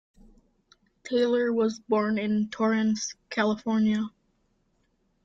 [1.03, 4.09] Taylor was born in Torrance, California.